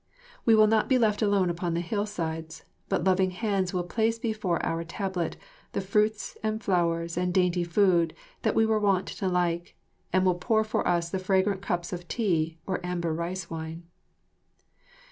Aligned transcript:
We 0.45 0.55
will 0.55 0.65
not 0.65 0.89
be 0.89 0.97
left 0.97 1.21
alone 1.21 1.51
upon 1.51 1.75
the 1.75 1.79
hillsides, 1.79 2.65
but 2.89 3.03
loving 3.03 3.29
hands 3.29 3.71
will 3.71 3.83
place 3.83 4.17
before 4.17 4.59
our 4.65 4.83
tablet 4.83 5.37
the 5.73 5.79
fruits 5.79 6.35
and 6.41 6.57
flowers 6.59 7.17
and 7.17 7.31
dainty 7.31 7.63
food 7.63 8.15
that 8.41 8.55
we 8.55 8.65
were 8.65 8.79
wont 8.79 9.05
to 9.05 9.27
like, 9.27 9.77
and 10.11 10.25
will 10.25 10.33
pour 10.33 10.63
for 10.63 10.87
us 10.87 11.11
the 11.11 11.19
fragrant 11.19 11.61
cups 11.61 11.93
of 11.93 12.07
tea 12.07 12.57
or 12.65 12.83
amber 12.83 13.13
rice 13.13 13.51
wine." 13.51 13.83